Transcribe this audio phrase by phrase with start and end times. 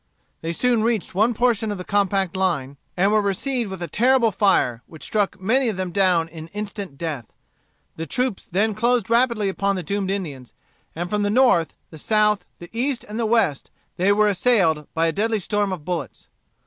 [0.41, 4.31] They soon reached one portion of the compact line, and were received with a terrible
[4.31, 7.27] fire, which struck many of them down in instant death.
[7.97, 10.55] The troops then closed rapidly upon the doomed Indians,
[10.95, 15.05] and from the north, the south, the east, and the west, they were assailed by
[15.05, 16.27] a deadly storm of bullets.